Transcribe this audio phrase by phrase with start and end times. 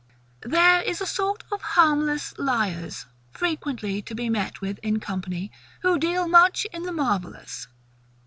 [0.47, 5.51] There is a sort of harmless LIARS, frequently to be met with in company,
[5.83, 7.67] who deal much in the marvellous.